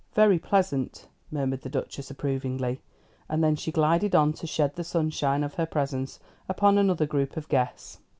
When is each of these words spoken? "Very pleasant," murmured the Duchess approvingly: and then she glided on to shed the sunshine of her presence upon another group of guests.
"Very 0.15 0.39
pleasant," 0.39 1.09
murmured 1.29 1.61
the 1.61 1.69
Duchess 1.69 2.09
approvingly: 2.09 2.81
and 3.29 3.43
then 3.43 3.55
she 3.55 3.71
glided 3.71 4.15
on 4.15 4.33
to 4.33 4.47
shed 4.47 4.73
the 4.75 4.83
sunshine 4.83 5.43
of 5.43 5.53
her 5.53 5.67
presence 5.67 6.19
upon 6.49 6.79
another 6.79 7.05
group 7.05 7.37
of 7.37 7.47
guests. 7.49 7.99